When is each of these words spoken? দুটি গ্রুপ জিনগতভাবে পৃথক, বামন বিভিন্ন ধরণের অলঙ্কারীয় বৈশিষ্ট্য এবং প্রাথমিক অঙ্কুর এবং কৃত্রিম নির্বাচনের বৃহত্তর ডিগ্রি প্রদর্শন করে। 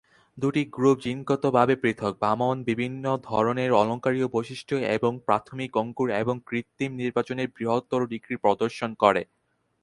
দুটি 0.37 0.61
গ্রুপ 0.67 0.97
জিনগতভাবে 1.01 1.75
পৃথক, 1.75 2.13
বামন 2.19 2.57
বিভিন্ন 2.69 3.05
ধরণের 3.23 3.71
অলঙ্কারীয় 3.73 4.27
বৈশিষ্ট্য 4.27 4.75
এবং 4.97 5.11
প্রাথমিক 5.27 5.71
অঙ্কুর 5.77 6.09
এবং 6.21 6.35
কৃত্রিম 6.47 6.91
নির্বাচনের 7.01 7.47
বৃহত্তর 7.55 8.01
ডিগ্রি 8.11 8.35
প্রদর্শন 8.43 8.89
করে। 9.03 9.21